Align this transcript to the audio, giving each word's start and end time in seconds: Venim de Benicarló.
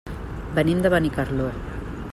Venim 0.59 0.81
de 0.87 0.91
Benicarló. 0.95 1.51